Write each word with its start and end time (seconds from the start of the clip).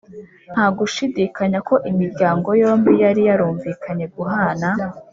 ntagushidikanya 0.53 1.59
ko 1.67 1.75
imiryango 1.89 2.49
yombi 2.61 2.91
yari 3.03 3.21
yarumvikanye 3.29 4.05
guhana 4.15 4.69